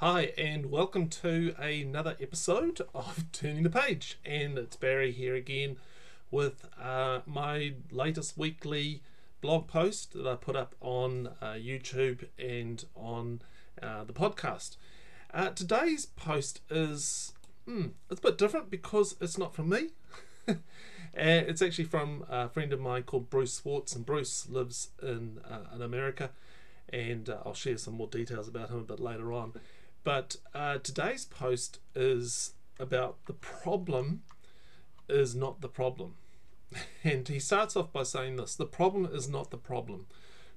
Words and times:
Hi, 0.00 0.32
and 0.38 0.70
welcome 0.70 1.08
to 1.08 1.54
another 1.58 2.16
episode 2.22 2.80
of 2.94 3.30
Turning 3.32 3.64
the 3.64 3.68
Page. 3.68 4.18
And 4.24 4.56
it's 4.56 4.74
Barry 4.76 5.12
here 5.12 5.34
again 5.34 5.76
with 6.30 6.66
uh, 6.80 7.20
my 7.26 7.74
latest 7.90 8.38
weekly 8.38 9.02
blog 9.42 9.68
post 9.68 10.14
that 10.14 10.26
I 10.26 10.36
put 10.36 10.56
up 10.56 10.74
on 10.80 11.28
uh, 11.42 11.48
YouTube 11.48 12.24
and 12.38 12.82
on 12.96 13.42
uh, 13.82 14.04
the 14.04 14.14
podcast. 14.14 14.78
Uh, 15.34 15.50
today's 15.50 16.06
post 16.06 16.62
is 16.70 17.34
hmm, 17.66 17.88
it's 18.10 18.20
a 18.20 18.22
bit 18.22 18.38
different 18.38 18.70
because 18.70 19.16
it's 19.20 19.36
not 19.36 19.54
from 19.54 19.68
me. 19.68 19.90
it's 21.12 21.60
actually 21.60 21.84
from 21.84 22.24
a 22.30 22.48
friend 22.48 22.72
of 22.72 22.80
mine 22.80 23.02
called 23.02 23.28
Bruce 23.28 23.52
Swartz, 23.52 23.94
and 23.94 24.06
Bruce 24.06 24.48
lives 24.48 24.92
in 25.02 25.40
uh, 25.46 25.74
in 25.74 25.82
America, 25.82 26.30
and 26.88 27.28
uh, 27.28 27.36
I'll 27.44 27.52
share 27.52 27.76
some 27.76 27.98
more 27.98 28.08
details 28.08 28.48
about 28.48 28.70
him 28.70 28.78
a 28.78 28.84
bit 28.84 28.98
later 28.98 29.30
on. 29.30 29.52
But 30.02 30.36
uh, 30.54 30.78
today's 30.78 31.24
post 31.24 31.78
is 31.94 32.54
about 32.78 33.26
the 33.26 33.34
problem 33.34 34.22
is 35.08 35.34
not 35.34 35.60
the 35.60 35.68
problem. 35.68 36.14
And 37.02 37.26
he 37.26 37.40
starts 37.40 37.76
off 37.76 37.92
by 37.92 38.04
saying 38.04 38.36
this 38.36 38.54
the 38.54 38.66
problem 38.66 39.08
is 39.12 39.28
not 39.28 39.50
the 39.50 39.56
problem. 39.56 40.06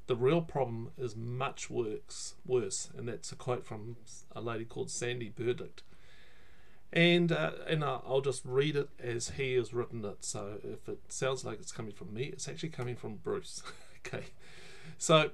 The 0.08 0.16
real 0.16 0.42
problem 0.42 0.92
is 0.98 1.16
much 1.16 1.70
worse, 1.70 2.36
worse. 2.46 2.90
And 2.96 3.08
that's 3.08 3.32
a 3.32 3.36
quote 3.36 3.66
from 3.66 3.96
a 4.36 4.42
lady 4.42 4.66
called 4.66 4.92
Sandy 4.92 5.30
Burdick. 5.30 5.82
And, 6.92 7.32
uh, 7.32 7.52
and 7.68 7.84
I'll 7.84 8.22
just 8.22 8.44
read 8.46 8.76
it 8.76 8.90
as 9.02 9.32
he 9.32 9.54
has 9.54 9.74
written 9.74 10.04
it. 10.06 10.24
So 10.26 10.60
if 10.64 10.88
it 10.88 11.00
sounds 11.08 11.44
like 11.44 11.60
it's 11.60 11.72
coming 11.72 11.94
from 11.94 12.14
me, 12.14 12.26
it's 12.26 12.48
actually 12.48 12.70
coming 12.70 12.96
from 12.96 13.16
Bruce. 13.16 13.64
okay. 14.06 14.26
So 14.98 15.32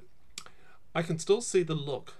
I 0.95 1.01
can 1.01 1.19
still 1.19 1.41
see 1.41 1.63
the 1.63 1.75
look 1.75 2.13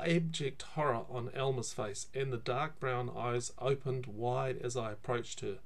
abject 0.00 0.62
horror 0.62 1.04
on 1.10 1.30
Alma's 1.36 1.72
face, 1.72 2.06
and 2.14 2.32
the 2.32 2.38
dark 2.38 2.78
brown 2.78 3.10
eyes 3.16 3.52
opened 3.58 4.06
wide 4.06 4.58
as 4.58 4.76
I 4.76 4.92
approached 4.92 5.40
her. 5.40 5.58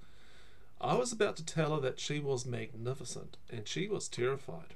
I 0.80 0.94
was 0.94 1.12
about 1.12 1.36
to 1.36 1.44
tell 1.44 1.74
her 1.74 1.80
that 1.80 2.00
she 2.00 2.18
was 2.18 2.44
magnificent, 2.46 3.36
and 3.50 3.68
she 3.68 3.88
was 3.88 4.08
terrified. 4.08 4.74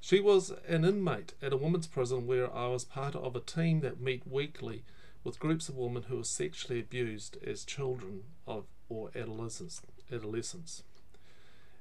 She 0.00 0.20
was 0.20 0.52
an 0.66 0.84
inmate 0.84 1.34
at 1.42 1.52
a 1.52 1.56
women's 1.56 1.86
prison 1.86 2.26
where 2.26 2.52
I 2.54 2.68
was 2.68 2.84
part 2.84 3.14
of 3.14 3.36
a 3.36 3.40
team 3.40 3.80
that 3.80 4.00
meet 4.00 4.26
weekly 4.26 4.82
with 5.22 5.38
groups 5.38 5.68
of 5.68 5.76
women 5.76 6.04
who 6.04 6.16
were 6.16 6.24
sexually 6.24 6.80
abused 6.80 7.36
as 7.44 7.64
children 7.64 8.24
of 8.46 8.64
or 8.88 9.10
adolescents. 9.14 9.82
adolescents. 10.10 10.82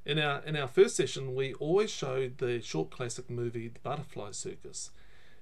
In 0.05 0.19
our 0.19 0.41
in 0.43 0.55
our 0.55 0.67
first 0.67 0.95
session, 0.95 1.35
we 1.35 1.53
always 1.55 1.89
showed 1.89 2.37
the 2.37 2.61
short 2.61 2.89
classic 2.89 3.29
movie 3.29 3.67
The 3.67 3.79
Butterfly 3.79 4.31
Circus, 4.31 4.91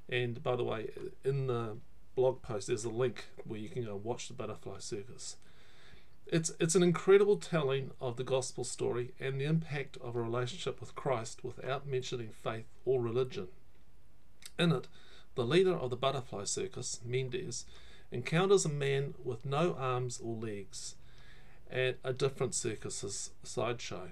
and 0.09 0.41
by 0.41 0.55
the 0.55 0.63
way, 0.63 0.89
in 1.23 1.47
the 1.47 1.77
blog 2.15 2.41
post, 2.41 2.67
there's 2.67 2.85
a 2.85 2.89
link 2.89 3.25
where 3.45 3.59
you 3.59 3.69
can 3.69 3.83
go 3.83 3.95
watch 3.95 4.27
the 4.27 4.33
Butterfly 4.33 4.79
Circus. 4.79 5.37
It's, 6.25 6.51
it's 6.59 6.75
an 6.75 6.83
incredible 6.83 7.37
telling 7.37 7.91
of 8.01 8.17
the 8.17 8.23
gospel 8.23 8.63
story 8.63 9.13
and 9.19 9.39
the 9.39 9.45
impact 9.45 9.97
of 10.01 10.15
a 10.15 10.21
relationship 10.21 10.81
with 10.81 10.95
Christ 10.95 11.43
without 11.43 11.87
mentioning 11.87 12.29
faith 12.31 12.65
or 12.85 13.01
religion. 13.01 13.47
In 14.59 14.71
it, 14.71 14.87
the 15.35 15.45
leader 15.45 15.73
of 15.73 15.89
the 15.89 15.95
butterfly 15.95 16.45
circus, 16.45 16.99
Mendez, 17.05 17.65
encounters 18.11 18.65
a 18.65 18.69
man 18.69 19.13
with 19.23 19.45
no 19.45 19.75
arms 19.77 20.19
or 20.21 20.35
legs 20.35 20.95
at 21.69 21.97
a 22.03 22.13
different 22.13 22.55
circus's 22.55 23.31
sideshow, 23.43 24.09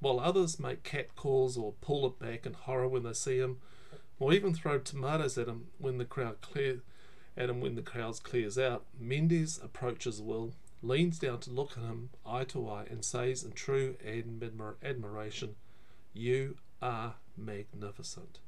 while 0.00 0.20
others 0.20 0.60
make 0.60 0.84
cat 0.84 1.16
calls 1.16 1.56
or 1.56 1.72
pull 1.80 2.06
it 2.06 2.18
back 2.18 2.46
in 2.46 2.52
horror 2.52 2.88
when 2.88 3.02
they 3.02 3.12
see 3.12 3.38
him 3.38 3.58
or 4.18 4.32
even 4.32 4.54
throw 4.54 4.78
tomatoes 4.78 5.38
at 5.38 5.48
him 5.48 5.66
when 5.78 5.98
the 5.98 6.04
crowd 6.04 6.40
clear 6.40 6.80
at 7.36 7.48
him 7.48 7.60
when 7.60 7.76
the 7.76 7.82
crowd 7.82 8.22
clears 8.22 8.58
out. 8.58 8.84
Mendez 8.98 9.60
approaches 9.62 10.20
Will, 10.20 10.52
leans 10.82 11.18
down 11.18 11.40
to 11.40 11.50
look 11.50 11.78
at 11.78 11.84
him 11.84 12.10
eye 12.26 12.44
to 12.44 12.68
eye, 12.68 12.86
and 12.90 13.04
says 13.04 13.44
in 13.44 13.52
true 13.52 13.96
admir- 14.04 14.74
admiration, 14.82 15.54
"You 16.12 16.58
are 16.82 17.14
magnificent." 17.36 18.40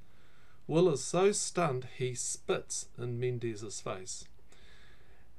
Will 0.67 0.89
is 0.89 1.03
so 1.03 1.33
stunned 1.33 1.89
he 1.99 2.15
spits 2.15 2.89
in 2.97 3.19
Mendez's 3.19 3.81
face. 3.81 4.25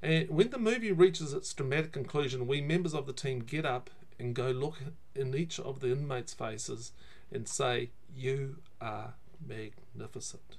And 0.02 0.30
when 0.30 0.50
the 0.50 0.58
movie 0.58 0.91
reaches 0.91 1.34
its 1.34 1.53
dramatic 1.53 1.91
conclusion, 1.91 2.47
we 2.47 2.59
members 2.59 2.94
of 2.94 3.06
the 3.06 3.14
team 3.14 3.40
get 3.40 3.66
up 3.66 3.90
and 4.18 4.36
go 4.36 4.52
look 4.52 4.80
in 5.16 5.36
each 5.36 5.59
of 5.59 5.80
the 5.80 5.91
inmates' 5.91 6.34
faces 6.34 6.91
and 7.31 7.47
say, 7.47 7.91
You 8.14 8.58
are 8.81 9.14
magnificent. 9.46 10.57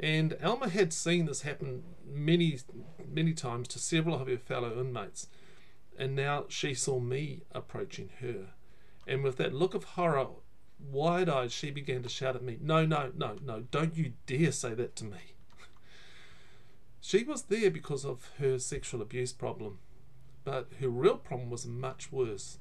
And 0.00 0.36
Alma 0.42 0.68
had 0.68 0.92
seen 0.92 1.26
this 1.26 1.42
happen 1.42 1.84
many, 2.04 2.58
many 3.08 3.32
times 3.34 3.68
to 3.68 3.78
several 3.78 4.14
of 4.20 4.26
her 4.26 4.38
fellow 4.38 4.80
inmates, 4.80 5.28
and 5.98 6.16
now 6.16 6.46
she 6.48 6.74
saw 6.74 6.98
me 6.98 7.42
approaching 7.52 8.10
her. 8.20 8.54
And 9.06 9.22
with 9.22 9.36
that 9.36 9.54
look 9.54 9.74
of 9.74 9.84
horror, 9.84 10.28
wide 10.78 11.28
eyed, 11.28 11.52
she 11.52 11.70
began 11.70 12.02
to 12.02 12.08
shout 12.08 12.36
at 12.36 12.42
me, 12.42 12.58
No, 12.60 12.84
no, 12.86 13.12
no, 13.14 13.36
no, 13.44 13.60
don't 13.70 13.96
you 13.96 14.14
dare 14.26 14.52
say 14.52 14.74
that 14.74 14.96
to 14.96 15.04
me. 15.04 15.18
She 17.04 17.24
was 17.24 17.42
there 17.42 17.70
because 17.70 18.04
of 18.04 18.30
her 18.38 18.60
sexual 18.60 19.02
abuse 19.02 19.32
problem, 19.32 19.80
but 20.44 20.68
her 20.80 20.88
real 20.88 21.16
problem 21.16 21.50
was 21.50 21.66
much 21.66 22.12
worse. 22.12 22.58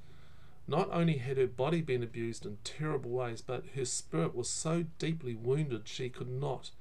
Not 0.72 0.88
only 0.94 1.18
had 1.18 1.36
her 1.36 1.48
body 1.48 1.82
been 1.82 2.02
abused 2.02 2.46
in 2.46 2.60
terrible 2.64 3.12
ways, 3.12 3.42
but 3.42 3.66
her 3.76 3.84
spirit 3.84 4.34
was 4.34 4.48
so 4.48 4.86
deeply 5.00 5.36
wounded 5.36 5.86
she 5.86 6.08
could 6.08 6.30
not 6.30 6.72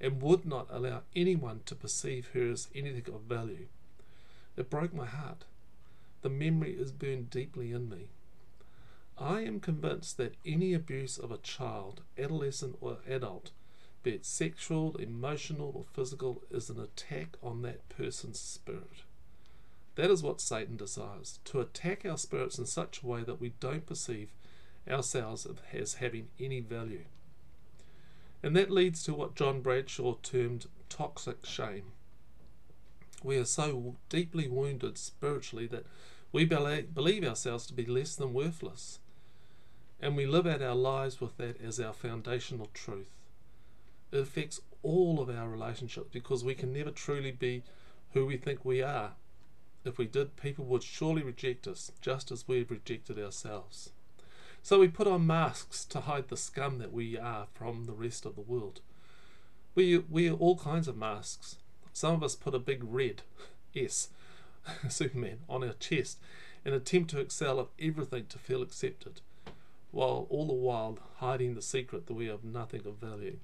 and 0.00 0.22
would 0.22 0.46
not 0.46 0.68
allow 0.70 1.02
anyone 1.16 1.62
to 1.66 1.74
perceive 1.74 2.28
her 2.28 2.48
as 2.48 2.68
anything 2.76 3.12
of 3.12 3.22
value. 3.22 3.66
It 4.56 4.70
broke 4.70 4.94
my 4.94 5.06
heart. 5.06 5.46
The 6.22 6.28
memory 6.28 6.74
is 6.74 6.92
burned 6.92 7.30
deeply 7.30 7.72
in 7.72 7.88
me. 7.88 8.10
I 9.18 9.40
am 9.40 9.58
convinced 9.58 10.16
that 10.18 10.36
any 10.46 10.72
abuse 10.72 11.18
of 11.18 11.32
a 11.32 11.38
child, 11.38 12.02
adolescent, 12.16 12.76
or 12.80 12.98
adult, 13.04 13.50
be 14.04 14.12
it 14.12 14.24
sexual, 14.24 14.94
emotional, 14.94 15.72
or 15.74 15.84
physical, 15.92 16.44
is 16.52 16.70
an 16.70 16.78
attack 16.78 17.36
on 17.42 17.62
that 17.62 17.88
person's 17.88 18.38
spirit. 18.38 19.02
That 20.00 20.10
is 20.10 20.22
what 20.22 20.40
Satan 20.40 20.78
desires 20.78 21.40
to 21.44 21.60
attack 21.60 22.06
our 22.06 22.16
spirits 22.16 22.58
in 22.58 22.64
such 22.64 23.02
a 23.02 23.06
way 23.06 23.22
that 23.22 23.38
we 23.38 23.52
don't 23.60 23.84
perceive 23.84 24.32
ourselves 24.88 25.46
as 25.74 25.94
having 25.96 26.28
any 26.40 26.60
value. 26.60 27.04
And 28.42 28.56
that 28.56 28.70
leads 28.70 29.02
to 29.02 29.12
what 29.12 29.34
John 29.34 29.60
Bradshaw 29.60 30.14
termed 30.22 30.68
toxic 30.88 31.44
shame. 31.44 31.92
We 33.22 33.36
are 33.36 33.44
so 33.44 33.96
deeply 34.08 34.48
wounded 34.48 34.96
spiritually 34.96 35.66
that 35.66 35.84
we 36.32 36.46
believe 36.46 37.22
ourselves 37.22 37.66
to 37.66 37.74
be 37.74 37.84
less 37.84 38.16
than 38.16 38.32
worthless. 38.32 39.00
And 40.00 40.16
we 40.16 40.24
live 40.24 40.46
out 40.46 40.62
our 40.62 40.74
lives 40.74 41.20
with 41.20 41.36
that 41.36 41.60
as 41.60 41.78
our 41.78 41.92
foundational 41.92 42.70
truth. 42.72 43.10
It 44.12 44.20
affects 44.20 44.62
all 44.82 45.20
of 45.20 45.28
our 45.28 45.50
relationships 45.50 46.08
because 46.10 46.42
we 46.42 46.54
can 46.54 46.72
never 46.72 46.90
truly 46.90 47.32
be 47.32 47.64
who 48.14 48.24
we 48.24 48.38
think 48.38 48.64
we 48.64 48.80
are 48.80 49.12
if 49.84 49.98
we 49.98 50.06
did, 50.06 50.36
people 50.36 50.64
would 50.66 50.82
surely 50.82 51.22
reject 51.22 51.66
us, 51.66 51.92
just 52.00 52.30
as 52.30 52.46
we've 52.46 52.70
rejected 52.70 53.18
ourselves. 53.18 53.90
So 54.62 54.78
we 54.78 54.88
put 54.88 55.06
on 55.06 55.26
masks 55.26 55.84
to 55.86 56.00
hide 56.00 56.28
the 56.28 56.36
scum 56.36 56.78
that 56.78 56.92
we 56.92 57.18
are 57.18 57.46
from 57.54 57.86
the 57.86 57.94
rest 57.94 58.26
of 58.26 58.34
the 58.34 58.42
world. 58.42 58.80
We 59.74 59.98
wear 59.98 60.32
all 60.32 60.56
kinds 60.56 60.86
of 60.86 60.96
masks. 60.96 61.56
Some 61.92 62.14
of 62.14 62.22
us 62.22 62.36
put 62.36 62.54
a 62.54 62.58
big 62.58 62.82
red 62.84 63.22
S, 63.76 64.10
Superman, 64.88 65.38
on 65.48 65.64
our 65.64 65.72
chest 65.74 66.18
and 66.64 66.74
attempt 66.74 67.10
to 67.10 67.20
excel 67.20 67.58
at 67.58 67.68
everything 67.80 68.26
to 68.26 68.38
feel 68.38 68.60
accepted, 68.60 69.22
while 69.92 70.26
all 70.28 70.46
the 70.46 70.52
while 70.52 70.98
hiding 71.16 71.54
the 71.54 71.62
secret 71.62 72.06
that 72.06 72.14
we 72.14 72.26
have 72.26 72.44
nothing 72.44 72.86
of 72.86 72.96
value. 72.96 73.38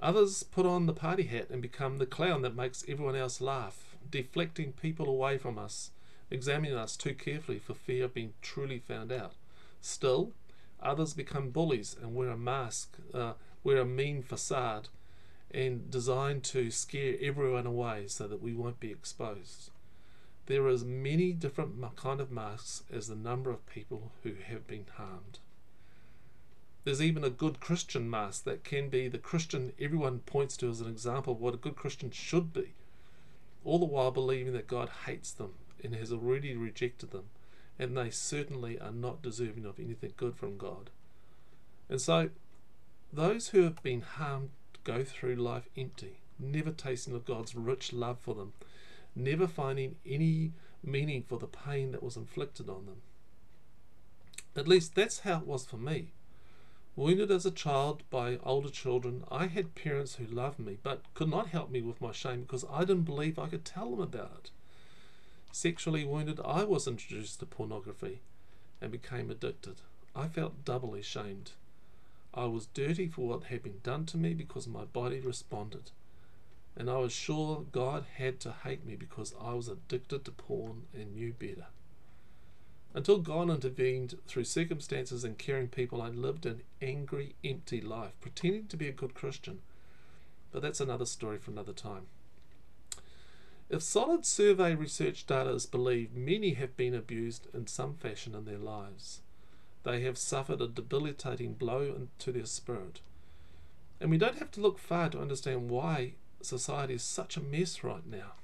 Others 0.00 0.42
put 0.42 0.66
on 0.66 0.84
the 0.84 0.92
party 0.92 1.22
hat 1.22 1.48
and 1.48 1.62
become 1.62 1.96
the 1.96 2.04
clown 2.04 2.42
that 2.42 2.54
makes 2.54 2.84
everyone 2.86 3.16
else 3.16 3.40
laugh 3.40 3.93
deflecting 4.10 4.72
people 4.72 5.08
away 5.08 5.38
from 5.38 5.58
us, 5.58 5.90
examining 6.30 6.76
us 6.76 6.96
too 6.96 7.14
carefully 7.14 7.58
for 7.58 7.74
fear 7.74 8.04
of 8.04 8.14
being 8.14 8.34
truly 8.42 8.78
found 8.78 9.12
out. 9.12 9.34
Still, 9.80 10.32
others 10.80 11.14
become 11.14 11.50
bullies 11.50 11.96
and 12.00 12.14
wear 12.14 12.30
a 12.30 12.36
mask, 12.36 12.96
uh, 13.12 13.34
wear 13.62 13.78
a 13.78 13.84
mean 13.84 14.22
facade, 14.22 14.88
and 15.50 15.90
designed 15.90 16.42
to 16.44 16.70
scare 16.70 17.16
everyone 17.20 17.66
away 17.66 18.06
so 18.08 18.26
that 18.26 18.42
we 18.42 18.52
won't 18.52 18.80
be 18.80 18.90
exposed. 18.90 19.70
There 20.46 20.68
is 20.68 20.84
many 20.84 21.32
different 21.32 21.80
kind 21.96 22.20
of 22.20 22.30
masks 22.30 22.82
as 22.92 23.08
the 23.08 23.14
number 23.14 23.50
of 23.50 23.66
people 23.66 24.12
who 24.22 24.32
have 24.46 24.66
been 24.66 24.86
harmed. 24.96 25.38
There's 26.84 27.00
even 27.00 27.24
a 27.24 27.30
good 27.30 27.60
Christian 27.60 28.10
mask 28.10 28.44
that 28.44 28.62
can 28.62 28.90
be 28.90 29.08
the 29.08 29.16
Christian 29.16 29.72
everyone 29.80 30.18
points 30.20 30.56
to 30.58 30.68
as 30.68 30.82
an 30.82 30.88
example 30.88 31.32
of 31.32 31.40
what 31.40 31.54
a 31.54 31.58
good 31.58 31.76
Christian 31.76 32.10
should 32.10 32.52
be 32.52 32.74
all 33.64 33.78
the 33.78 33.84
while 33.84 34.10
believing 34.10 34.52
that 34.52 34.66
God 34.66 34.90
hates 35.06 35.32
them 35.32 35.54
and 35.82 35.94
has 35.94 36.12
already 36.12 36.56
rejected 36.56 37.10
them, 37.10 37.24
and 37.78 37.96
they 37.96 38.10
certainly 38.10 38.78
are 38.78 38.92
not 38.92 39.22
deserving 39.22 39.64
of 39.64 39.78
anything 39.78 40.12
good 40.16 40.36
from 40.36 40.56
God. 40.56 40.90
And 41.88 42.00
so, 42.00 42.30
those 43.12 43.48
who 43.48 43.62
have 43.62 43.82
been 43.82 44.02
harmed 44.02 44.50
go 44.84 45.04
through 45.04 45.36
life 45.36 45.68
empty, 45.76 46.20
never 46.38 46.70
tasting 46.70 47.14
of 47.14 47.24
God's 47.24 47.54
rich 47.54 47.92
love 47.92 48.18
for 48.20 48.34
them, 48.34 48.52
never 49.14 49.46
finding 49.46 49.96
any 50.06 50.52
meaning 50.82 51.22
for 51.22 51.38
the 51.38 51.46
pain 51.46 51.92
that 51.92 52.02
was 52.02 52.16
inflicted 52.16 52.68
on 52.68 52.86
them. 52.86 53.02
At 54.56 54.68
least 54.68 54.94
that's 54.94 55.20
how 55.20 55.38
it 55.38 55.46
was 55.46 55.64
for 55.64 55.76
me. 55.76 56.12
Wounded 56.96 57.32
as 57.32 57.44
a 57.44 57.50
child 57.50 58.04
by 58.08 58.38
older 58.44 58.70
children, 58.70 59.24
I 59.28 59.46
had 59.48 59.74
parents 59.74 60.14
who 60.14 60.26
loved 60.26 60.60
me 60.60 60.78
but 60.80 61.02
could 61.14 61.28
not 61.28 61.48
help 61.48 61.68
me 61.70 61.82
with 61.82 62.00
my 62.00 62.12
shame 62.12 62.42
because 62.42 62.64
I 62.70 62.80
didn't 62.80 63.02
believe 63.02 63.36
I 63.36 63.48
could 63.48 63.64
tell 63.64 63.90
them 63.90 64.00
about 64.00 64.30
it. 64.44 64.50
Sexually 65.50 66.04
wounded, 66.04 66.38
I 66.44 66.62
was 66.62 66.86
introduced 66.86 67.40
to 67.40 67.46
pornography 67.46 68.20
and 68.80 68.92
became 68.92 69.28
addicted. 69.28 69.80
I 70.14 70.28
felt 70.28 70.64
doubly 70.64 71.02
shamed. 71.02 71.50
I 72.32 72.44
was 72.44 72.66
dirty 72.66 73.08
for 73.08 73.26
what 73.26 73.44
had 73.44 73.64
been 73.64 73.80
done 73.82 74.06
to 74.06 74.16
me 74.16 74.32
because 74.32 74.68
my 74.68 74.84
body 74.84 75.18
responded. 75.18 75.90
And 76.76 76.88
I 76.88 76.98
was 76.98 77.12
sure 77.12 77.64
God 77.72 78.04
had 78.16 78.38
to 78.40 78.52
hate 78.52 78.84
me 78.84 78.94
because 78.94 79.34
I 79.40 79.54
was 79.54 79.66
addicted 79.66 80.24
to 80.24 80.30
porn 80.30 80.86
and 80.92 81.14
knew 81.14 81.32
better. 81.32 81.66
Until 82.94 83.18
God 83.18 83.50
intervened 83.50 84.14
through 84.28 84.44
circumstances 84.44 85.24
and 85.24 85.36
caring 85.36 85.66
people, 85.66 86.00
I 86.00 86.08
lived 86.08 86.46
an 86.46 86.62
angry, 86.80 87.34
empty 87.44 87.80
life, 87.80 88.12
pretending 88.20 88.68
to 88.68 88.76
be 88.76 88.88
a 88.88 88.92
good 88.92 89.14
Christian. 89.14 89.60
But 90.52 90.62
that's 90.62 90.80
another 90.80 91.04
story 91.04 91.38
for 91.38 91.50
another 91.50 91.72
time. 91.72 92.06
If 93.68 93.82
solid 93.82 94.24
survey 94.24 94.76
research 94.76 95.26
data 95.26 95.50
is 95.50 95.66
believed, 95.66 96.16
many 96.16 96.54
have 96.54 96.76
been 96.76 96.94
abused 96.94 97.48
in 97.52 97.66
some 97.66 97.94
fashion 97.94 98.34
in 98.34 98.44
their 98.44 98.58
lives. 98.58 99.20
They 99.82 100.02
have 100.02 100.16
suffered 100.16 100.60
a 100.60 100.68
debilitating 100.68 101.54
blow 101.54 102.08
to 102.20 102.32
their 102.32 102.46
spirit. 102.46 103.00
And 104.00 104.10
we 104.10 104.18
don't 104.18 104.38
have 104.38 104.52
to 104.52 104.60
look 104.60 104.78
far 104.78 105.08
to 105.10 105.20
understand 105.20 105.68
why 105.68 106.12
society 106.42 106.94
is 106.94 107.02
such 107.02 107.36
a 107.36 107.42
mess 107.42 107.82
right 107.82 108.06
now. 108.06 108.34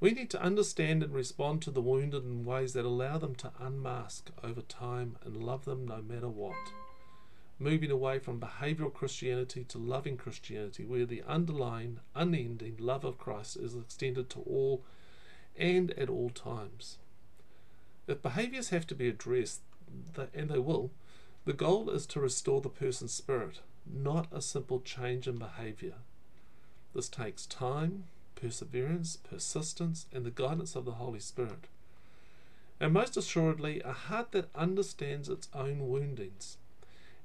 We 0.00 0.12
need 0.12 0.30
to 0.30 0.42
understand 0.42 1.02
and 1.02 1.12
respond 1.12 1.60
to 1.62 1.70
the 1.70 1.82
wounded 1.82 2.24
in 2.24 2.46
ways 2.46 2.72
that 2.72 2.86
allow 2.86 3.18
them 3.18 3.34
to 3.36 3.52
unmask 3.60 4.30
over 4.42 4.62
time 4.62 5.18
and 5.22 5.36
love 5.36 5.66
them 5.66 5.86
no 5.86 6.00
matter 6.00 6.28
what. 6.28 6.56
Moving 7.58 7.90
away 7.90 8.18
from 8.18 8.40
behavioral 8.40 8.92
Christianity 8.92 9.62
to 9.64 9.76
loving 9.76 10.16
Christianity, 10.16 10.86
where 10.86 11.04
the 11.04 11.22
underlying, 11.28 12.00
unending 12.14 12.76
love 12.78 13.04
of 13.04 13.18
Christ 13.18 13.58
is 13.58 13.76
extended 13.76 14.30
to 14.30 14.40
all 14.40 14.82
and 15.58 15.90
at 15.92 16.08
all 16.08 16.30
times. 16.30 16.96
If 18.06 18.22
behaviors 18.22 18.70
have 18.70 18.86
to 18.86 18.94
be 18.94 19.08
addressed, 19.08 19.60
and 20.34 20.48
they 20.48 20.58
will, 20.58 20.90
the 21.44 21.52
goal 21.52 21.90
is 21.90 22.06
to 22.06 22.20
restore 22.20 22.62
the 22.62 22.70
person's 22.70 23.12
spirit, 23.12 23.60
not 23.84 24.28
a 24.32 24.40
simple 24.40 24.80
change 24.80 25.28
in 25.28 25.36
behavior. 25.36 25.96
This 26.94 27.10
takes 27.10 27.44
time, 27.44 28.04
perseverance, 28.40 29.16
persistence, 29.16 30.06
and 30.12 30.24
the 30.24 30.30
guidance 30.30 30.74
of 30.74 30.84
the 30.84 30.92
Holy 30.92 31.20
Spirit. 31.20 31.66
And 32.80 32.92
most 32.94 33.16
assuredly, 33.16 33.80
a 33.82 33.92
heart 33.92 34.32
that 34.32 34.48
understands 34.54 35.28
its 35.28 35.48
own 35.54 35.88
woundings 35.88 36.56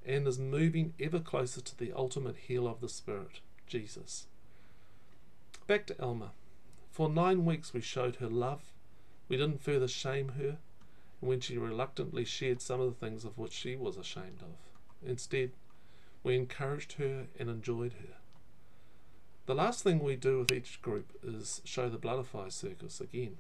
and 0.06 0.28
is 0.28 0.38
moving 0.38 0.94
ever 1.00 1.20
closer 1.20 1.62
to 1.62 1.78
the 1.78 1.94
ultimate 1.94 2.36
heal 2.48 2.68
of 2.68 2.82
the 2.82 2.90
Spirit, 2.90 3.40
Jesus. 3.68 4.28
Back 5.68 5.88
to 5.88 6.02
Alma. 6.02 6.32
For 6.92 7.10
nine 7.10 7.46
weeks 7.46 7.74
we 7.74 7.82
showed 7.82 8.18
her 8.18 8.30
love. 8.30 8.62
We 9.28 9.38
didn't 9.38 9.64
further 9.64 9.88
shame 9.88 10.34
her 10.40 10.58
when 11.20 11.40
she 11.40 11.58
reluctantly 11.58 12.26
shared 12.26 12.62
some 12.62 12.80
of 12.80 12.88
the 12.88 13.06
things 13.06 13.26
of 13.26 13.38
which 13.38 13.52
she 13.52 13.76
was 13.76 13.98
ashamed 13.98 14.42
of. 14.42 15.10
Instead, 15.10 15.52
we 16.24 16.36
encouraged 16.36 16.94
her 16.94 17.28
and 17.40 17.50
enjoyed 17.50 17.94
her. 17.94 18.16
The 19.46 19.54
last 19.54 19.84
thing 19.84 20.00
we 20.00 20.16
do 20.16 20.40
with 20.40 20.52
each 20.52 20.82
group 20.82 21.12
is 21.24 21.62
show 21.66 21.88
the 21.88 22.00
Butterfly 22.00 22.50
circus 22.50 23.00
again. 23.00 23.38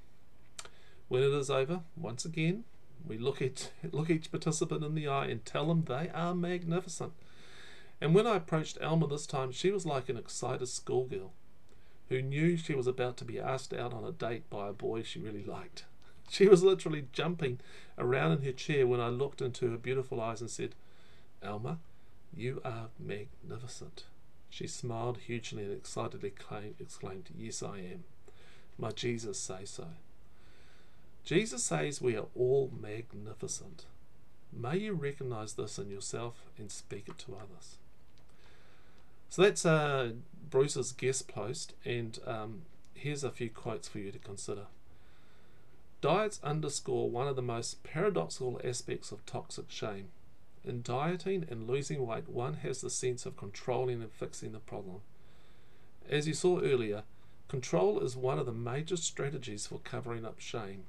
When 1.07 1.23
it 1.23 1.31
is 1.31 1.49
over, 1.49 1.81
once 1.97 2.25
again, 2.25 2.63
we 3.07 3.17
look 3.17 3.41
at 3.41 3.71
look 3.91 4.11
each 4.11 4.31
participant 4.31 4.83
in 4.83 4.93
the 4.93 5.07
eye 5.07 5.25
and 5.25 5.43
tell 5.43 5.67
them 5.67 5.83
they 5.83 6.09
are 6.13 6.35
magnificent. 6.35 7.13
And 7.99 8.13
when 8.13 8.27
I 8.27 8.35
approached 8.35 8.79
Alma 8.81 9.07
this 9.07 9.25
time, 9.25 9.51
she 9.51 9.71
was 9.71 9.85
like 9.85 10.07
an 10.07 10.17
excited 10.17 10.67
schoolgirl 10.67 11.33
who 12.09 12.21
knew 12.21 12.55
she 12.55 12.75
was 12.75 12.85
about 12.85 13.17
to 13.17 13.25
be 13.25 13.39
asked 13.39 13.73
out 13.73 13.91
on 13.91 14.03
a 14.03 14.11
date 14.11 14.47
by 14.49 14.67
a 14.67 14.73
boy 14.73 15.01
she 15.01 15.19
really 15.19 15.43
liked. 15.43 15.85
She 16.27 16.47
was 16.47 16.63
literally 16.63 17.05
jumping 17.13 17.59
around 17.99 18.31
in 18.31 18.41
her 18.45 18.51
chair 18.51 18.87
when 18.87 18.99
I 18.99 19.09
looked 19.09 19.43
into 19.43 19.69
her 19.69 19.77
beautiful 19.77 20.19
eyes 20.19 20.41
and 20.41 20.49
said, 20.49 20.73
Alma, 21.43 21.77
you 22.35 22.61
are 22.65 22.87
magnificent. 22.99 24.05
She 24.55 24.67
smiled 24.67 25.17
hugely 25.17 25.65
and 25.65 25.73
excitedly 25.73 26.31
exclaimed, 26.79 27.29
Yes, 27.37 27.61
I 27.61 27.79
am. 27.79 28.05
My 28.77 28.91
Jesus 28.91 29.37
says 29.37 29.69
so. 29.69 29.87
Jesus 31.25 31.61
says 31.61 32.01
we 32.01 32.15
are 32.15 32.27
all 32.33 32.71
magnificent. 32.73 33.83
May 34.53 34.77
you 34.77 34.93
recognize 34.93 35.55
this 35.55 35.77
in 35.77 35.89
yourself 35.89 36.35
and 36.57 36.71
speak 36.71 37.09
it 37.09 37.17
to 37.17 37.35
others. 37.35 37.79
So 39.29 39.41
that's 39.41 39.65
uh, 39.65 40.13
Bruce's 40.49 40.93
guest 40.93 41.27
post, 41.27 41.73
and 41.83 42.17
um, 42.25 42.61
here's 42.93 43.25
a 43.25 43.31
few 43.31 43.49
quotes 43.49 43.89
for 43.89 43.99
you 43.99 44.09
to 44.09 44.19
consider. 44.19 44.67
Diets 45.99 46.39
underscore 46.41 47.09
one 47.09 47.27
of 47.27 47.35
the 47.35 47.41
most 47.41 47.83
paradoxical 47.83 48.61
aspects 48.63 49.11
of 49.11 49.25
toxic 49.25 49.69
shame. 49.69 50.11
In 50.67 50.81
dieting 50.81 51.45
and 51.51 51.67
losing 51.67 52.03
weight, 52.07 52.27
one 52.27 52.55
has 52.55 52.81
the 52.81 52.89
sense 52.89 53.27
of 53.27 53.37
controlling 53.37 54.01
and 54.01 54.11
fixing 54.11 54.51
the 54.51 54.59
problem. 54.59 55.01
As 56.09 56.27
you 56.27 56.33
saw 56.33 56.59
earlier, 56.59 57.03
control 57.47 57.99
is 57.99 58.17
one 58.17 58.39
of 58.39 58.47
the 58.47 58.51
major 58.51 58.97
strategies 58.97 59.67
for 59.67 59.77
covering 59.77 60.25
up 60.25 60.39
shame. 60.39 60.85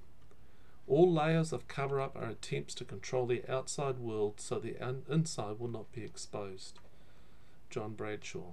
All 0.89 1.13
layers 1.13 1.53
of 1.53 1.69
cover 1.69 2.01
up 2.01 2.17
are 2.17 2.29
attempts 2.29 2.75
to 2.77 2.87
control 2.87 3.27
the 3.27 3.45
outside 3.53 3.99
world 3.99 4.41
so 4.41 4.59
the 4.59 4.79
un- 4.79 5.05
inside 5.11 5.59
will 5.59 5.69
not 5.69 5.93
be 5.93 6.05
exposed. 6.05 6.79
John 7.69 7.93
Bradshaw. 7.93 8.53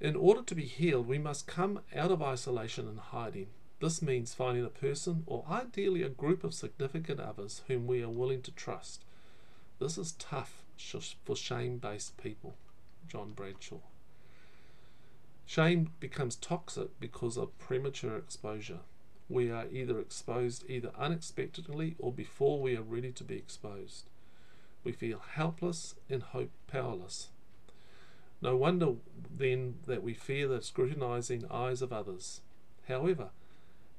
In 0.00 0.16
order 0.16 0.42
to 0.42 0.54
be 0.56 0.64
healed, 0.64 1.06
we 1.06 1.18
must 1.18 1.46
come 1.46 1.80
out 1.94 2.10
of 2.10 2.20
isolation 2.20 2.88
and 2.88 2.98
hiding. 2.98 3.48
This 3.80 4.02
means 4.02 4.34
finding 4.34 4.64
a 4.64 4.70
person, 4.70 5.22
or 5.26 5.44
ideally 5.48 6.02
a 6.02 6.08
group 6.08 6.42
of 6.42 6.54
significant 6.54 7.20
others, 7.20 7.62
whom 7.68 7.86
we 7.86 8.02
are 8.02 8.08
willing 8.08 8.42
to 8.42 8.50
trust 8.50 9.04
this 9.78 9.98
is 9.98 10.12
tough 10.12 10.62
for 11.24 11.36
shame 11.36 11.78
based 11.78 12.16
people. 12.16 12.56
John 13.08 13.32
Bradshaw. 13.32 13.80
Shame 15.44 15.90
becomes 16.00 16.34
toxic 16.36 16.98
because 16.98 17.36
of 17.36 17.56
premature 17.58 18.16
exposure. 18.16 18.80
We 19.28 19.50
are 19.50 19.66
either 19.70 20.00
exposed 20.00 20.64
either 20.68 20.90
unexpectedly 20.98 21.94
or 21.98 22.12
before 22.12 22.60
we 22.60 22.76
are 22.76 22.82
ready 22.82 23.12
to 23.12 23.24
be 23.24 23.36
exposed. 23.36 24.08
We 24.82 24.92
feel 24.92 25.18
helpless 25.18 25.94
and 26.10 26.22
hope 26.22 26.50
powerless. 26.66 27.28
No 28.42 28.56
wonder 28.56 28.94
then 29.34 29.76
that 29.86 30.02
we 30.02 30.14
fear 30.14 30.46
the 30.48 30.62
scrutinizing 30.62 31.44
eyes 31.50 31.80
of 31.80 31.92
others. 31.92 32.40
However, 32.88 33.30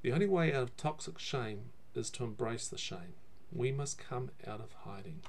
the 0.01 0.11
only 0.11 0.27
way 0.27 0.53
out 0.53 0.63
of 0.63 0.77
toxic 0.77 1.17
shame 1.17 1.71
is 1.95 2.09
to 2.11 2.23
embrace 2.23 2.67
the 2.67 2.77
shame. 2.77 3.15
We 3.51 3.71
must 3.71 3.97
come 3.97 4.31
out 4.45 4.61
of 4.61 4.73
hiding. 4.83 5.21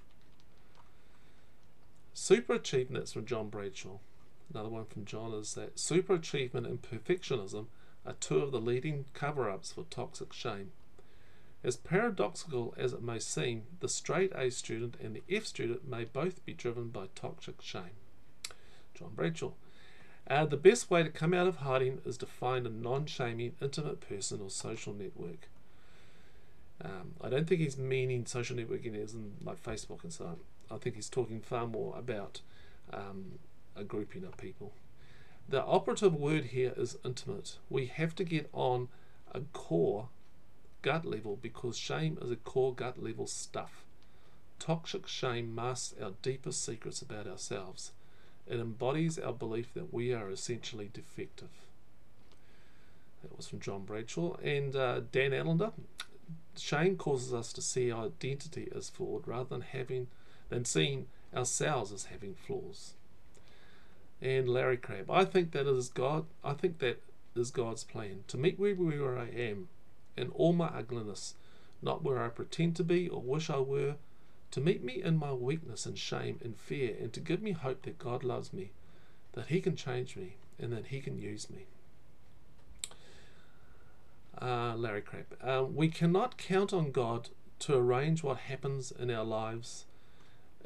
Super 2.20 2.54
achievement 2.54 3.08
from 3.08 3.26
John 3.26 3.48
Bradshaw. 3.48 3.98
Another 4.52 4.68
one 4.68 4.86
from 4.86 5.04
John 5.04 5.32
is 5.34 5.54
that 5.54 5.78
super 5.78 6.14
achievement 6.14 6.66
and 6.66 6.82
perfectionism 6.82 7.66
are 8.04 8.14
two 8.14 8.40
of 8.40 8.50
the 8.50 8.60
leading 8.60 9.04
cover 9.14 9.48
ups 9.48 9.72
for 9.72 9.84
toxic 9.84 10.32
shame. 10.32 10.72
As 11.62 11.76
paradoxical 11.76 12.74
as 12.76 12.92
it 12.92 13.04
may 13.04 13.20
seem, 13.20 13.62
the 13.78 13.88
straight 13.88 14.32
A 14.34 14.50
student 14.50 14.96
and 15.00 15.14
the 15.14 15.22
F 15.30 15.46
student 15.46 15.88
may 15.88 16.04
both 16.04 16.44
be 16.44 16.54
driven 16.54 16.88
by 16.88 17.06
toxic 17.14 17.62
shame. 17.62 17.96
John 18.94 19.12
Bradshaw. 19.14 19.52
Uh, 20.26 20.44
the 20.44 20.56
best 20.56 20.90
way 20.90 21.04
to 21.04 21.10
come 21.10 21.32
out 21.32 21.46
of 21.46 21.58
hiding 21.58 22.00
is 22.04 22.18
to 22.18 22.26
find 22.26 22.66
a 22.66 22.70
non 22.70 23.06
shaming, 23.06 23.54
intimate 23.62 24.00
person 24.00 24.40
or 24.42 24.50
social 24.50 24.92
network. 24.92 25.48
Um, 26.84 27.14
I 27.20 27.28
don't 27.28 27.46
think 27.46 27.60
he's 27.60 27.78
meaning 27.78 28.26
social 28.26 28.56
networking 28.56 29.00
as 29.00 29.14
in 29.14 29.34
like 29.40 29.62
Facebook 29.62 30.02
and 30.02 30.12
so 30.12 30.24
on. 30.26 30.38
I 30.70 30.76
think 30.76 30.96
he's 30.96 31.08
talking 31.08 31.40
far 31.40 31.66
more 31.66 31.96
about 31.98 32.40
um, 32.92 33.38
a 33.76 33.84
grouping 33.84 34.24
of 34.24 34.36
people. 34.36 34.72
The 35.48 35.64
operative 35.64 36.14
word 36.14 36.46
here 36.46 36.74
is 36.76 36.98
intimate. 37.04 37.56
We 37.70 37.86
have 37.86 38.14
to 38.16 38.24
get 38.24 38.50
on 38.52 38.88
a 39.32 39.40
core 39.52 40.08
gut 40.82 41.04
level 41.04 41.38
because 41.40 41.76
shame 41.78 42.18
is 42.20 42.30
a 42.30 42.36
core 42.36 42.74
gut 42.74 43.02
level 43.02 43.26
stuff. 43.26 43.84
Toxic 44.58 45.06
shame 45.06 45.54
masks 45.54 45.94
our 46.02 46.12
deepest 46.22 46.64
secrets 46.64 47.00
about 47.00 47.26
ourselves. 47.26 47.92
It 48.46 48.60
embodies 48.60 49.18
our 49.18 49.32
belief 49.32 49.72
that 49.74 49.92
we 49.92 50.12
are 50.12 50.30
essentially 50.30 50.90
defective. 50.92 51.50
That 53.22 53.36
was 53.36 53.48
from 53.48 53.60
John 53.60 53.84
Bradshaw 53.84 54.36
and 54.36 54.74
uh, 54.74 55.00
Dan 55.12 55.32
Allender. 55.32 55.72
Shame 56.56 56.96
causes 56.96 57.32
us 57.32 57.52
to 57.52 57.62
see 57.62 57.90
our 57.90 58.06
identity 58.06 58.68
as 58.74 58.90
flawed 58.90 59.26
rather 59.26 59.48
than 59.48 59.60
having 59.60 60.08
than 60.48 60.64
seeing 60.64 61.06
ourselves 61.34 61.92
as 61.92 62.06
having 62.06 62.34
flaws. 62.34 62.94
And 64.20 64.48
Larry 64.48 64.76
Crabb. 64.76 65.10
I 65.10 65.24
think 65.24 65.52
that 65.52 65.66
is 65.66 65.88
God. 65.88 66.26
I 66.42 66.54
think 66.54 66.78
that 66.78 67.02
is 67.36 67.50
God's 67.50 67.84
plan 67.84 68.24
to 68.28 68.36
meet 68.36 68.58
me 68.58 68.72
where 68.72 69.16
I 69.18 69.28
am, 69.28 69.68
in 70.16 70.30
all 70.30 70.52
my 70.52 70.66
ugliness, 70.66 71.34
not 71.80 72.02
where 72.02 72.22
I 72.22 72.28
pretend 72.28 72.74
to 72.76 72.84
be 72.84 73.08
or 73.08 73.20
wish 73.20 73.48
I 73.48 73.58
were, 73.58 73.96
to 74.50 74.60
meet 74.60 74.82
me 74.82 75.02
in 75.02 75.16
my 75.16 75.32
weakness 75.32 75.86
and 75.86 75.98
shame 75.98 76.40
and 76.42 76.56
fear, 76.56 76.96
and 77.00 77.12
to 77.12 77.20
give 77.20 77.42
me 77.42 77.52
hope 77.52 77.82
that 77.82 77.98
God 77.98 78.24
loves 78.24 78.52
me, 78.52 78.72
that 79.32 79.46
He 79.46 79.60
can 79.60 79.76
change 79.76 80.16
me, 80.16 80.36
and 80.58 80.72
that 80.72 80.86
He 80.86 81.00
can 81.00 81.18
use 81.18 81.48
me. 81.50 81.66
Uh, 84.40 84.74
Larry 84.76 85.02
Crabb. 85.02 85.26
Uh, 85.42 85.64
we 85.64 85.88
cannot 85.88 86.38
count 86.38 86.72
on 86.72 86.92
God 86.92 87.28
to 87.60 87.76
arrange 87.76 88.22
what 88.22 88.38
happens 88.38 88.92
in 88.92 89.10
our 89.10 89.24
lives 89.24 89.84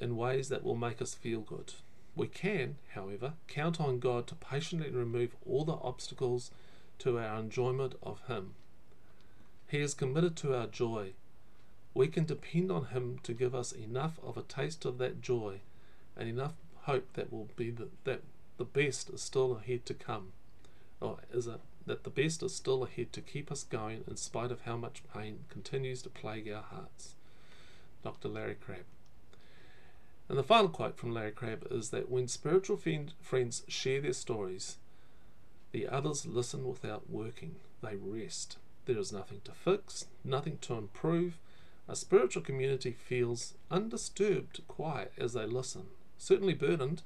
in 0.02 0.16
ways 0.16 0.48
that 0.48 0.64
will 0.64 0.74
make 0.74 1.00
us 1.00 1.14
feel 1.14 1.40
good. 1.40 1.74
We 2.16 2.26
can, 2.26 2.76
however, 2.94 3.34
count 3.46 3.80
on 3.80 4.00
God 4.00 4.26
to 4.26 4.34
patiently 4.34 4.90
remove 4.90 5.36
all 5.46 5.64
the 5.64 5.78
obstacles 5.80 6.50
to 6.98 7.18
our 7.18 7.38
enjoyment 7.38 7.94
of 8.02 8.20
Him. 8.26 8.54
He 9.68 9.78
is 9.78 9.94
committed 9.94 10.36
to 10.36 10.54
our 10.54 10.66
joy. 10.66 11.12
We 11.94 12.08
can 12.08 12.24
depend 12.24 12.70
on 12.72 12.86
Him 12.86 13.20
to 13.22 13.32
give 13.32 13.54
us 13.54 13.72
enough 13.72 14.18
of 14.22 14.36
a 14.36 14.42
taste 14.42 14.84
of 14.84 14.98
that 14.98 15.22
joy 15.22 15.60
and 16.16 16.28
enough 16.28 16.54
hope 16.82 17.12
that 17.14 17.32
will 17.32 17.48
be 17.56 17.70
the, 17.70 17.88
that 18.04 18.22
the 18.58 18.64
best 18.64 19.08
is 19.08 19.22
still 19.22 19.56
ahead 19.56 19.86
to 19.86 19.94
come, 19.94 20.32
or 21.00 21.18
is 21.32 21.46
it 21.46 21.60
that 21.86 22.04
the 22.04 22.10
best 22.10 22.42
is 22.42 22.54
still 22.54 22.84
ahead 22.84 23.12
to 23.12 23.20
keep 23.20 23.50
us 23.50 23.64
going 23.64 24.04
in 24.06 24.16
spite 24.16 24.52
of 24.52 24.62
how 24.62 24.76
much 24.76 25.02
pain 25.14 25.40
continues 25.48 26.02
to 26.02 26.08
plague 26.08 26.48
our 26.48 26.62
hearts. 26.62 27.14
Dr. 28.04 28.28
Larry 28.28 28.54
Crabb. 28.54 28.84
And 30.32 30.38
the 30.38 30.44
final 30.44 30.70
quote 30.70 30.96
from 30.96 31.12
Larry 31.12 31.30
Crabb 31.30 31.66
is 31.70 31.90
that 31.90 32.10
when 32.10 32.26
spiritual 32.26 32.78
friends 32.78 33.64
share 33.68 34.00
their 34.00 34.14
stories, 34.14 34.78
the 35.72 35.86
others 35.86 36.24
listen 36.24 36.66
without 36.66 37.10
working, 37.10 37.56
they 37.82 37.96
rest. 37.96 38.56
There 38.86 38.96
is 38.96 39.12
nothing 39.12 39.42
to 39.44 39.52
fix, 39.52 40.06
nothing 40.24 40.56
to 40.62 40.72
improve. 40.72 41.36
A 41.86 41.94
spiritual 41.94 42.40
community 42.40 42.92
feels 42.92 43.52
undisturbed 43.70 44.62
quiet 44.68 45.12
as 45.18 45.34
they 45.34 45.44
listen, 45.44 45.88
certainly 46.16 46.54
burdened, 46.54 47.02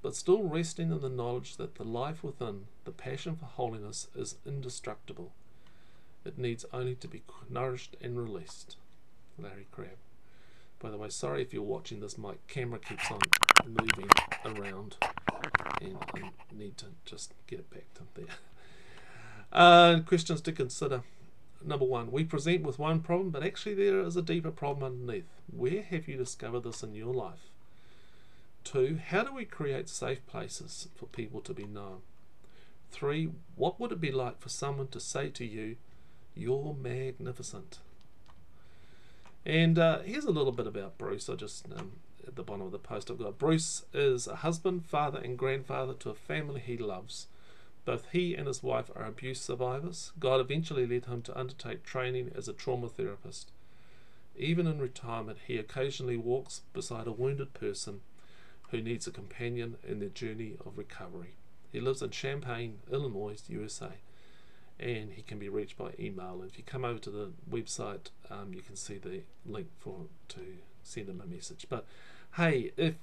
but 0.00 0.16
still 0.16 0.44
resting 0.44 0.90
in 0.90 1.02
the 1.02 1.10
knowledge 1.10 1.58
that 1.58 1.74
the 1.74 1.84
life 1.84 2.24
within, 2.24 2.64
the 2.86 2.92
passion 2.92 3.36
for 3.36 3.44
holiness, 3.44 4.08
is 4.16 4.36
indestructible. 4.46 5.32
It 6.24 6.38
needs 6.38 6.64
only 6.72 6.94
to 6.94 7.08
be 7.08 7.24
nourished 7.50 7.98
and 8.00 8.16
released. 8.16 8.76
Larry 9.38 9.66
Crabb. 9.70 9.98
By 10.84 10.90
the 10.90 10.98
way, 10.98 11.08
sorry 11.08 11.40
if 11.40 11.54
you're 11.54 11.62
watching 11.62 12.00
this, 12.00 12.18
my 12.18 12.34
camera 12.46 12.78
keeps 12.78 13.10
on 13.10 13.18
moving 13.66 14.10
around, 14.44 14.98
and 15.80 15.96
I 16.14 16.30
need 16.54 16.76
to 16.76 16.88
just 17.06 17.32
get 17.46 17.60
it 17.60 17.70
back 17.70 17.86
to 17.94 18.02
there. 18.14 18.34
Uh, 19.50 20.00
questions 20.00 20.42
to 20.42 20.52
consider. 20.52 21.00
Number 21.64 21.86
one, 21.86 22.12
we 22.12 22.22
present 22.22 22.64
with 22.64 22.78
one 22.78 23.00
problem, 23.00 23.30
but 23.30 23.42
actually 23.42 23.74
there 23.74 24.00
is 24.00 24.14
a 24.14 24.20
deeper 24.20 24.50
problem 24.50 24.92
underneath. 24.92 25.24
Where 25.50 25.80
have 25.80 26.06
you 26.06 26.18
discovered 26.18 26.64
this 26.64 26.82
in 26.82 26.94
your 26.94 27.14
life? 27.14 27.48
Two, 28.62 29.00
how 29.08 29.24
do 29.24 29.32
we 29.32 29.46
create 29.46 29.88
safe 29.88 30.26
places 30.26 30.88
for 30.96 31.06
people 31.06 31.40
to 31.40 31.54
be 31.54 31.64
known? 31.64 32.02
Three, 32.90 33.30
what 33.56 33.80
would 33.80 33.92
it 33.92 34.02
be 34.02 34.12
like 34.12 34.38
for 34.38 34.50
someone 34.50 34.88
to 34.88 35.00
say 35.00 35.30
to 35.30 35.46
you, 35.46 35.76
You're 36.34 36.76
magnificent? 36.78 37.78
And 39.46 39.78
uh, 39.78 40.00
here's 40.00 40.24
a 40.24 40.30
little 40.30 40.52
bit 40.52 40.66
about 40.66 40.96
Bruce. 40.96 41.28
I 41.28 41.34
just, 41.34 41.66
um, 41.76 41.92
at 42.26 42.36
the 42.36 42.42
bottom 42.42 42.64
of 42.64 42.72
the 42.72 42.78
post, 42.78 43.10
I've 43.10 43.18
got 43.18 43.38
Bruce 43.38 43.84
is 43.92 44.26
a 44.26 44.36
husband, 44.36 44.86
father, 44.86 45.18
and 45.18 45.36
grandfather 45.36 45.92
to 45.94 46.10
a 46.10 46.14
family 46.14 46.60
he 46.60 46.78
loves. 46.78 47.26
Both 47.84 48.06
he 48.12 48.34
and 48.34 48.46
his 48.46 48.62
wife 48.62 48.90
are 48.96 49.04
abuse 49.04 49.42
survivors. 49.42 50.12
God 50.18 50.40
eventually 50.40 50.86
led 50.86 51.04
him 51.04 51.20
to 51.22 51.38
undertake 51.38 51.84
training 51.84 52.32
as 52.34 52.48
a 52.48 52.54
trauma 52.54 52.88
therapist. 52.88 53.52
Even 54.36 54.66
in 54.66 54.80
retirement, 54.80 55.38
he 55.46 55.58
occasionally 55.58 56.16
walks 56.16 56.62
beside 56.72 57.06
a 57.06 57.12
wounded 57.12 57.52
person 57.52 58.00
who 58.70 58.80
needs 58.80 59.06
a 59.06 59.12
companion 59.12 59.76
in 59.86 60.00
their 60.00 60.08
journey 60.08 60.56
of 60.64 60.78
recovery. 60.78 61.34
He 61.70 61.80
lives 61.80 62.00
in 62.00 62.10
Champaign, 62.10 62.78
Illinois, 62.90 63.42
USA, 63.48 63.90
and 64.78 65.12
he 65.12 65.22
can 65.22 65.38
be 65.38 65.48
reached 65.48 65.78
by 65.78 65.90
email. 65.98 66.42
If 66.46 66.58
you 66.58 66.64
come 66.64 66.84
over 66.84 66.98
to 67.00 67.10
the 67.10 67.30
website, 67.50 68.10
um, 68.30 68.52
you 68.52 68.62
can 68.62 68.76
see 68.76 68.98
the 68.98 69.22
link 69.46 69.68
for 69.78 70.06
to 70.28 70.40
send 70.82 71.08
him 71.08 71.20
a 71.20 71.26
message. 71.26 71.66
But 71.68 71.86
hey, 72.36 72.72
if 72.76 72.94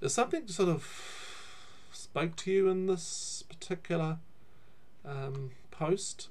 if 0.00 0.10
something 0.10 0.48
sort 0.48 0.68
of 0.68 1.88
spoke 1.92 2.36
to 2.36 2.50
you 2.50 2.68
in 2.68 2.86
this 2.86 3.44
particular 3.48 4.18
um, 5.04 5.52
post, 5.70 6.28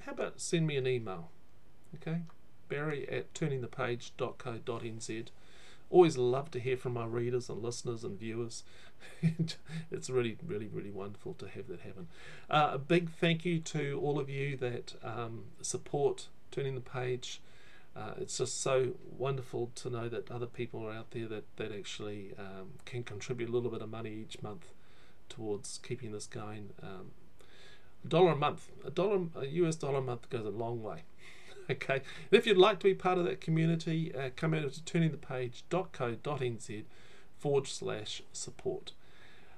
how 0.00 0.12
about 0.12 0.40
send 0.40 0.66
me 0.66 0.76
an 0.76 0.86
email? 0.86 1.30
Okay, 1.96 2.20
Barry 2.68 3.08
at 3.08 3.32
turningthepage.co.nz 3.34 5.26
always 5.94 6.18
love 6.18 6.50
to 6.50 6.58
hear 6.58 6.76
from 6.76 6.92
my 6.92 7.04
readers 7.04 7.48
and 7.48 7.62
listeners 7.62 8.02
and 8.02 8.18
viewers. 8.18 8.64
it's 9.92 10.10
really, 10.10 10.36
really, 10.44 10.66
really 10.66 10.90
wonderful 10.90 11.34
to 11.34 11.46
have 11.46 11.68
that 11.68 11.80
happen. 11.80 12.08
Uh, 12.50 12.70
a 12.72 12.78
big 12.78 13.08
thank 13.08 13.44
you 13.44 13.60
to 13.60 14.00
all 14.02 14.18
of 14.18 14.28
you 14.28 14.56
that 14.56 14.94
um, 15.04 15.44
support 15.62 16.26
Turning 16.50 16.74
the 16.74 16.80
Page. 16.80 17.40
Uh, 17.94 18.14
it's 18.20 18.38
just 18.38 18.60
so 18.60 18.94
wonderful 19.16 19.70
to 19.76 19.88
know 19.88 20.08
that 20.08 20.28
other 20.32 20.46
people 20.46 20.84
are 20.84 20.90
out 20.90 21.12
there 21.12 21.28
that, 21.28 21.44
that 21.58 21.70
actually 21.70 22.32
um, 22.36 22.70
can 22.84 23.04
contribute 23.04 23.48
a 23.48 23.52
little 23.52 23.70
bit 23.70 23.80
of 23.80 23.88
money 23.88 24.10
each 24.10 24.42
month 24.42 24.66
towards 25.28 25.78
keeping 25.78 26.10
this 26.10 26.26
going. 26.26 26.70
Um, 26.82 27.12
a 28.04 28.08
dollar 28.08 28.32
a 28.32 28.36
month, 28.36 28.68
a 28.84 28.90
dollar, 28.90 29.26
a 29.36 29.46
US 29.46 29.76
dollar 29.76 29.98
a 29.98 30.02
month 30.02 30.28
goes 30.28 30.44
a 30.44 30.50
long 30.50 30.82
way. 30.82 31.04
okay, 31.70 31.96
and 31.96 32.32
if 32.32 32.46
you'd 32.46 32.56
like 32.56 32.78
to 32.80 32.84
be 32.84 32.94
part 32.94 33.18
of 33.18 33.24
that 33.24 33.40
community, 33.40 34.14
uh, 34.14 34.30
come 34.36 34.54
over 34.54 34.68
to 34.68 34.80
turningthepage.co.nz 34.80 36.84
forward 37.38 37.66
slash 37.66 38.22
support. 38.32 38.92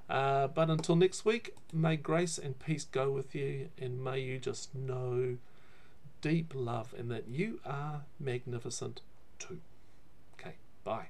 Uh, 0.09 0.47
but 0.47 0.69
until 0.69 0.95
next 0.95 1.25
week, 1.25 1.53
may 1.73 1.97
grace 1.97 2.37
and 2.37 2.59
peace 2.59 2.85
go 2.85 3.11
with 3.11 3.35
you, 3.35 3.69
and 3.79 4.03
may 4.03 4.19
you 4.19 4.39
just 4.39 4.73
know 4.73 5.37
deep 6.21 6.53
love 6.55 6.95
and 6.97 7.11
that 7.11 7.27
you 7.27 7.59
are 7.65 8.03
magnificent 8.19 9.01
too. 9.37 9.59
Okay, 10.33 10.55
bye. 10.83 11.07